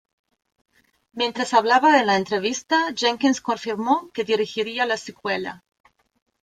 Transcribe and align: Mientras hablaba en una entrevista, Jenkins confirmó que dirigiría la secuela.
Mientras 1.13 1.53
hablaba 1.53 1.95
en 1.97 2.05
una 2.05 2.15
entrevista, 2.17 2.91
Jenkins 2.95 3.39
confirmó 3.39 4.09
que 4.13 4.23
dirigiría 4.23 4.87
la 4.87 4.97
secuela. 4.97 5.63